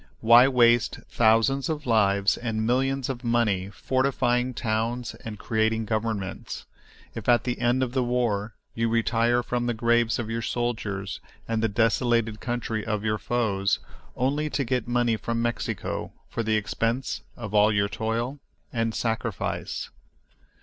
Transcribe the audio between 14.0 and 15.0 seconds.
only to get